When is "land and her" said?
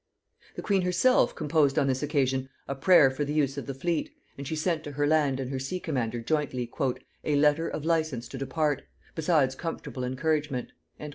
5.05-5.59